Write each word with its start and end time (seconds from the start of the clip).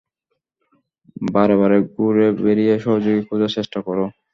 বারে-বারে 1.27 1.77
ঘুরে 1.91 2.27
বেরিয়ে, 2.39 2.75
সহযোগী 2.85 3.21
খোঁজার 3.27 3.51
চেষ্টা 3.57 3.79
করো? 3.87 4.05